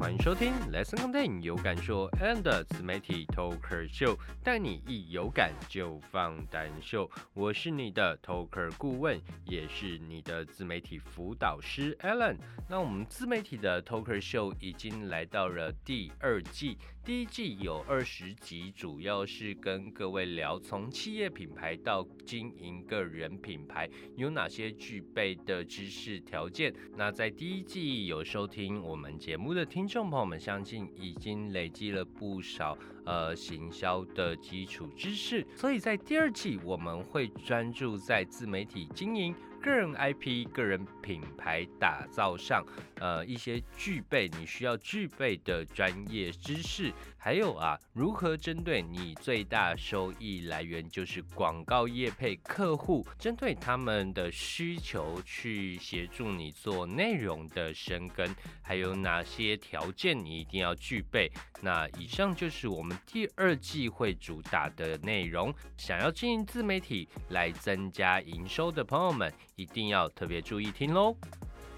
[0.00, 7.08] 欢迎收听 Lesson Content 有感说 and 的自媒体 Talker 秀，带你一有感就放胆秀。
[7.34, 12.38] 我是你的 Talker 顾问，也是你的自媒体辅导师 Alan。
[12.66, 23.86] 那我们自媒体的 Talker 秀已经来到了第二季，第一季有二十集，主要是跟各位聊从企业品牌到经营个人品牌
[24.16, 26.72] 有哪些具备的知识条件。
[26.96, 29.89] 那在第一季有收听我们节目的听。
[29.90, 39.34] 众朋友们，相信已经累积了不少呃行销的基础知识，所以在第二季我们会专注在自媒体经营。
[39.60, 42.64] 个人 IP、个人品牌打造上，
[42.96, 61.30] 呃，一些具备你需要具备的专业知识，还有啊，如何针对你最大收益来源就是广告业配客户，针对他们的需求去协助你做内容的深耕，还有哪些条件你一定要具备？
[61.62, 65.54] 那以上就是我们第二季会主打的内容。
[65.76, 69.30] 想要经营自媒体来增加营收的朋友们。
[69.60, 71.14] 一定要特别注意听喽！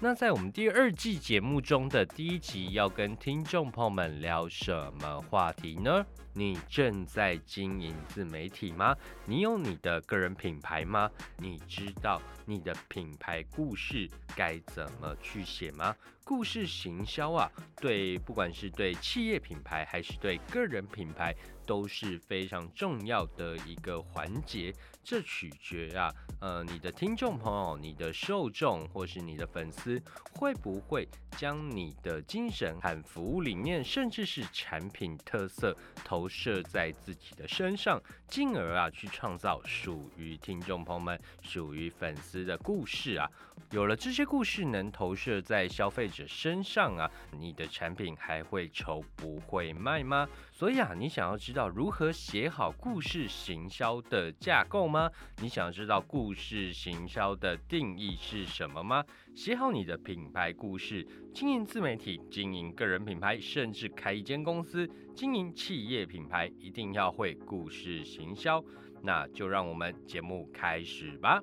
[0.00, 6.06] 那在我们第二季节目中的第一集，要跟听众朋友们聊什么话题呢？
[6.32, 8.96] 你正在经营自媒体吗？
[9.26, 11.10] 你有你的个人品牌吗？
[11.36, 15.94] 你知道你的品牌故事该怎么去写吗？
[16.24, 21.34] 故事行销啊，对，不管是对企业品牌还是对个人品牌，
[21.66, 24.74] 都是非常重要的一个环节。
[25.06, 30.02] 这取决啊，呃，你的听众朋友、你的受众或是你的粉丝，
[30.34, 43.30] 会不会将你的精神和服务理念，甚至是产品特色投射在自己的身上，进而啊，去创造属于听众朋友们、属于粉丝的故事啊。
[43.70, 50.28] 有了这些故事能投射在消费者身上啊，你的产品还会愁不会卖吗？
[50.52, 54.95] 所以啊，你想要知道如何写好故事行销的架构吗？
[55.42, 59.04] 你想知道故事行销的定义是什么吗？
[59.34, 68.62] 写好你的品牌故事，经营自媒体、经营个人品牌，甚至开一间公司经营企业品牌，一定要会故事行销。
[69.02, 71.40] 那就让我们节目开始吧。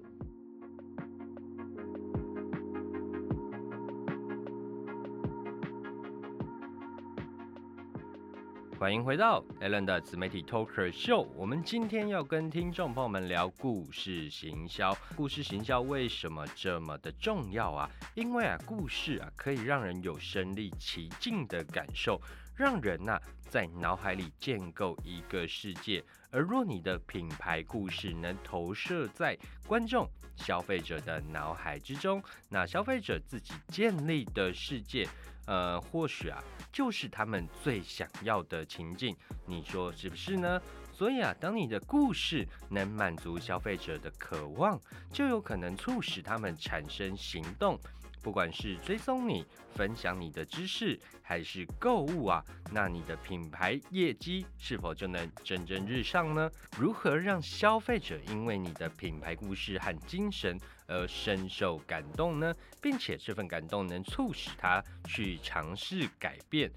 [8.84, 11.26] 欢迎回到 Allen 的自媒体 Talker show。
[11.38, 14.94] 我们今天要跟听众朋友们聊故事行销。
[15.16, 17.90] 故事行销为什么这么的重要啊？
[18.14, 22.22] 因为啊，故事啊可以让人有身临其境的感受，
[22.58, 23.18] 让人呐
[23.48, 26.04] 在脑海里建构一个世界。
[26.30, 30.06] 而若你的品牌故事能投射在观众、
[30.36, 35.08] 消费者的脑海之中，那消费者自己建立的世界。
[35.46, 39.16] 呃，或许啊，就是他们最想要的情境，
[39.46, 40.62] 你说是不是呢？
[40.94, 44.80] 所以啊，当你的故事能满足消费者的渴望，
[45.12, 47.80] 就有可能促使他们产生行动。
[48.24, 49.46] 不管是追踪你、
[49.76, 56.50] 分享你的知识，还是购物啊，那你的品牌业绩是否就能蒸蒸日上呢？
[56.80, 60.58] 如何让消费者因为你的品牌故事和精神
[60.88, 62.56] 而深受感动呢？
[62.82, 66.72] 并且这份感动能促使他去尝试改变。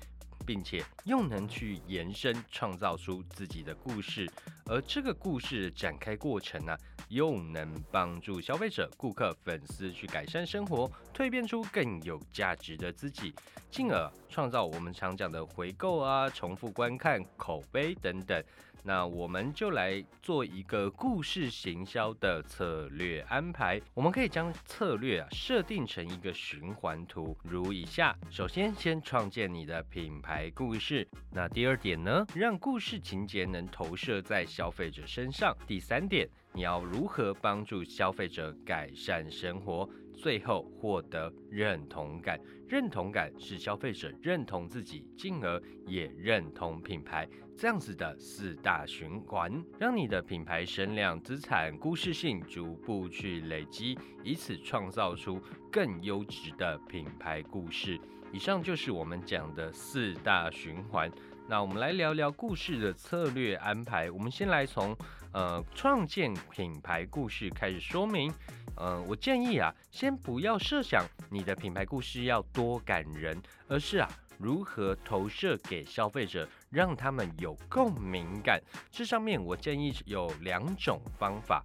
[0.44, 4.30] 并且又能去延伸创造出自己的故事，
[4.66, 6.76] 而这个故事展开过程呢，
[7.08, 13.34] 又能帮助消费者、顾客、粉丝去改善生活，蜕变出更有价值的自己，
[13.70, 18.42] 进而创造我们常讲的回购啊、重复观看、口碑等等。
[18.82, 23.82] 那我们就来做一个故事行销的策略安排。
[23.94, 31.04] 我们可以将策略啊设定成一个循环图，如以下：首先，先创建你的品牌故事。
[31.32, 35.56] 那第二点呢，让故事情节能投射在消费者身上。
[35.66, 39.86] 第三点，你要如何帮助消费者改善生活？
[40.14, 55.38] 最后获得认同感，认同感是消费者认同自己，进而也认同品牌，这样子的四大循环，让你的品牌声量、资产、故事性逐步去累积，以此创造出
[55.70, 58.00] 更优质的品牌故事。
[58.32, 61.12] 以上就是我们讲的四大循环。
[61.48, 64.10] 那我们来聊聊故事的策略安排。
[64.10, 64.96] 我们先来从
[65.32, 68.32] 呃创建品牌故事开始说明。
[68.78, 78.60] 嗯，我建议啊，先不要设想你的品牌故事要多感人，而是啊，如何投射给消费者，让他们有共鸣感。
[78.90, 81.62] 这上面我建议有两种方法。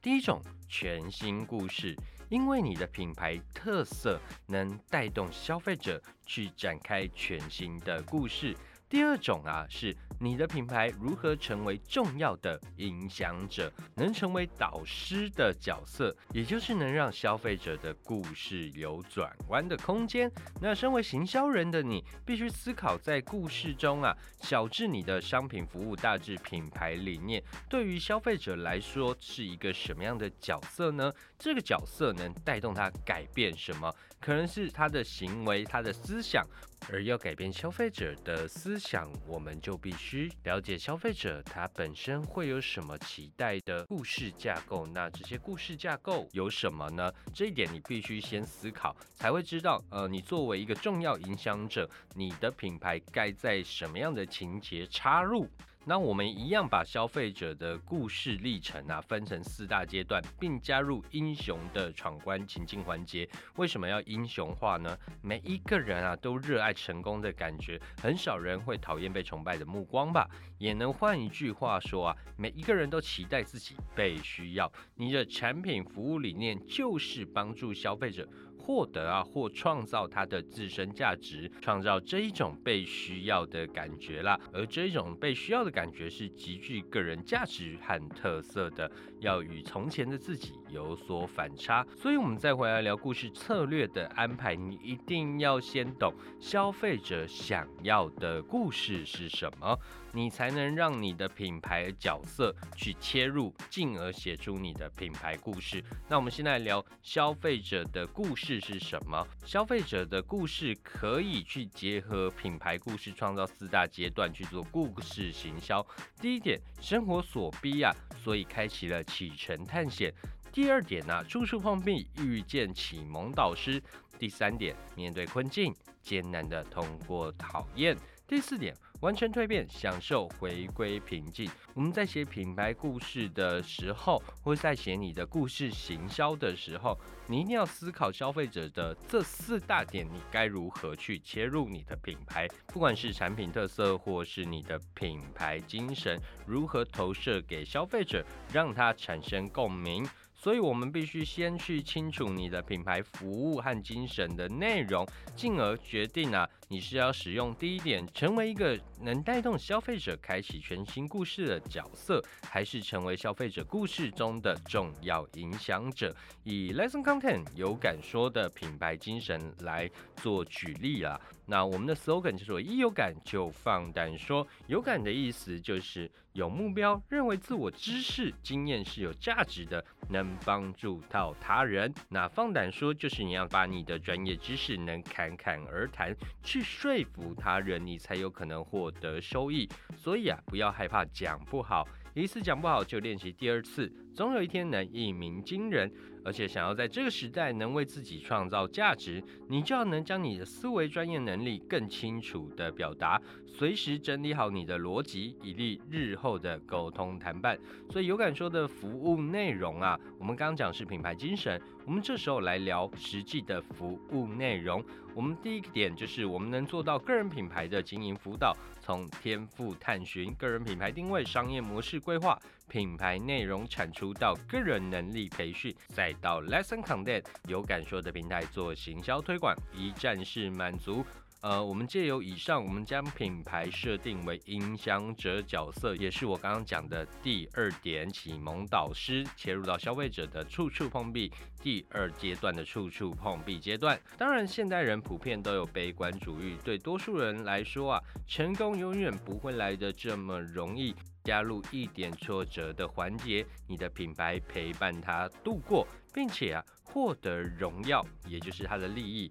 [0.00, 0.40] 第一种，
[0.70, 1.94] 全新故事，
[2.30, 8.56] 因为你的品牌特色能带动消费者去展开全新的故事。
[8.88, 20.30] 第二种啊，是你的品牌如何成为重要的影响者，能成为导师的角色，也就是能让消费者的故事有转弯的空间。
[20.60, 31.12] 那身为行销人的你，必须思考在故事中啊，小至你的商品服务，大至品牌理念，对于消费者来说是一个什么样的角色呢？
[31.38, 33.94] 这个角色能带动他改变什么？
[34.18, 36.44] 可能是他的行为，他的思想。
[36.90, 44.86] 而要改变消费者的思想，我们就必须了解消费者他本身会有什么期待的故事架构。
[44.86, 47.12] 那这些故事架构有什么呢？
[47.34, 55.46] 这一点你必须先思考，才会知道，呃，你作为一个重要影响者，你的品牌该在什么样的情节插入。
[55.88, 63.26] 那我们一样把消费者的故事历程啊分成四大阶段，并加入英雄的闯关情境环节。
[63.56, 64.94] 为什么要英雄化呢？
[65.22, 70.28] 每一个人啊都热爱成功的感觉，很少人会讨厌被崇拜的目光吧？
[70.58, 74.70] 也能换一句话说啊，每一个人都期待自己被需要。
[74.94, 78.28] 你的产品服务理念就是帮助消费者。
[78.68, 84.38] 获得啊，或创造它的自身价值，创造这一种被需要的感觉啦。
[84.52, 91.82] 而这一种被需要的感觉是极具个人价值和特色的，要与从前的自己有所反差。
[91.96, 99.78] 所以，我们再回来聊故事策略的安排，你一定要先懂消费者想要的故事是什么。
[100.12, 105.84] 你才能让你的品牌角色去切入，进而写出你的品牌故事。
[106.08, 109.26] 那我们现在聊消费者的故事是什么？
[109.44, 115.84] 消费者的故事可以去结合品牌故事，创造四大阶段去做故事行销。
[116.20, 120.12] 第一点，生活所逼啊，所以开启了启程探险。
[120.50, 123.80] 第二点呢，处处碰壁，遇见启蒙导师。
[124.18, 125.72] 第三点，面对困境，
[126.02, 127.96] 艰难的通过考验。
[128.26, 128.74] 第四点。
[129.00, 131.48] 完全蜕变，享受回归平静。
[131.72, 136.98] 我们在写品牌故事的时候，或在写你的故事行销的时候，
[137.28, 142.48] 你一定要思考消费者的这四大点，你该如何去切入你的品牌？
[142.66, 150.04] 不管是产品特色，或是你的品牌精神，如何投射给消费者，让他产生共鸣。
[150.40, 155.04] 所以，我们必须先去清楚你的品牌服务和精神的内容，
[155.34, 166.14] 进而决定啊，你是要使用第一点，成为一个能带动消费者开启全新故事的角色，还是成为消费者故事中的重要影响者。
[166.44, 171.18] 以 Lesson Content 有感说的品牌精神来做举例啊。
[171.46, 174.46] 那我们的 slogan 就是，一有感就放胆说。
[174.66, 181.94] 有感的意思就是有目标，认为自我知识、经验是有价值的，能帮助到他人。
[182.10, 186.14] 那放胆说就是你要把你的专业知识能侃侃而谈，
[186.62, 189.68] 说服他人，你才有可能获得收益。
[189.96, 195.92] 所以啊，不要害怕讲不好，一次讲不好就练习第二次，总有一天能一鸣惊人。
[196.28, 207.58] 而且想要在这个时代能为自己创造价值，你就要能将你的思维专业能力更清楚的表达，随时整理好你的逻辑，以利日后的沟通谈判。
[207.90, 214.84] 所以有感说的服务内容啊，我们刚刚讲是品牌精神，我们这时候来聊实际的服务内容。
[215.14, 222.38] 我们第一个点就是我们能做到个人品牌的经营辅导，从天赋探寻、个人品牌定位、商业模式规划、
[222.68, 231.04] 品牌内容产出到个人能力培训，再到 Lesson Content 有感说的平台做行销推广，一站式满足。
[231.40, 241.30] 呃，我们借由以上，我们将品牌设定为影响者角色，也是我刚刚讲的第二点，启蒙导师切入到消费者的处处碰壁，
[241.62, 243.96] 第二阶段的处处碰壁阶段。
[244.16, 250.92] 当然，现代人普遍都有悲观主义，对多数人来说啊，成功永远不会来的这么容易。
[251.28, 259.30] 加入一点挫折的环节，你的品牌陪伴他度过，并且啊获得荣耀，也就是他的利益。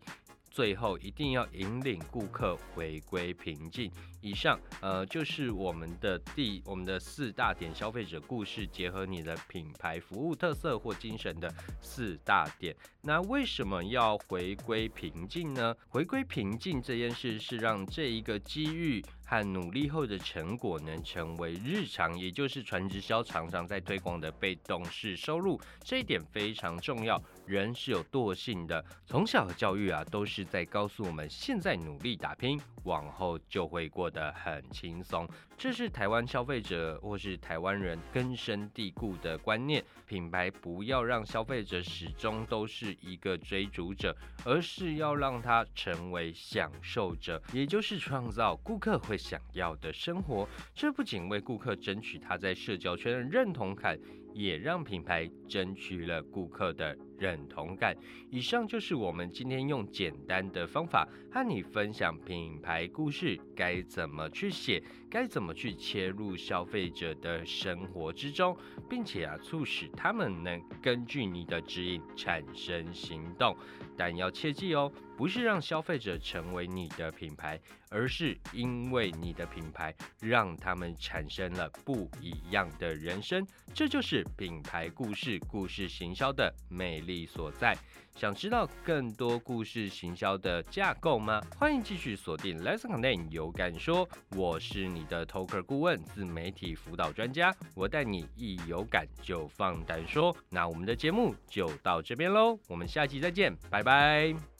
[0.52, 3.92] 最后一定要引领顾客回归平静。
[4.22, 11.52] 以上呃就是我们的第我们的四大点消费者故事，结合你的品牌服务特色或精神的
[11.82, 12.76] 四大点。
[13.02, 15.76] 那为什么要回归平静呢？
[15.90, 25.60] 回归平静这件事是让这一个机遇和努力后的成果能成为日常，也就是传直销常常在推广的被动式收入。
[25.84, 27.22] 这一点非常重要。
[27.46, 32.58] 人是有惰性的，从小的教育啊都是在告诉我们，现在努力打拼。
[32.88, 35.28] 往后就会过得很轻松。
[35.58, 39.84] 这是台湾消费者或是台湾人根深蒂固的观念。
[40.06, 44.16] 品牌不要让消费者始终都是一个追逐者，
[44.46, 50.48] 而是要让他成为享受者，也就是创造顾客会想要的生活。
[50.74, 54.00] 这不仅为顾客争取他在社交圈的认同感。
[54.38, 57.98] 也让品牌争取了顾客的认同感。
[58.30, 68.56] 以上就是我们今天用简单的方法和你分享品牌故事该怎么去写，该怎么去切入消费者的生活之中，
[68.88, 73.58] 并且啊，促使他们能根据你的指引产生行动。
[73.98, 77.60] 但要切记哦，不是让消费者成为你的品牌，
[77.90, 83.46] 而是因为你的品牌让他们产生了不一样的人生。
[83.74, 87.76] 这就是品牌故事、故事行销的魅力所在。
[88.16, 91.42] 想知道更多故事行销的架构吗？
[91.56, 100.36] 欢迎继续锁定 Lesson Content 有感说，我是你的 Talker 顾问、自媒体辅导专家，我带你一有感就放胆说。
[100.50, 104.57] 那我们的节目就到这边喽，我们下期再见，拜拜。